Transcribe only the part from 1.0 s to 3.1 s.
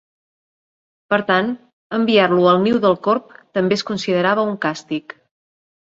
Per tant, enviar-lo al niu del